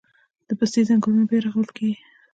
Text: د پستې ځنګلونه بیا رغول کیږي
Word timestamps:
د 0.47 0.49
پستې 0.59 0.81
ځنګلونه 0.89 1.23
بیا 1.29 1.39
رغول 1.45 1.67
کیږي 1.77 1.95